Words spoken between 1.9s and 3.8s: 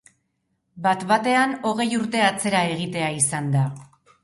urte atzera egitea izan da.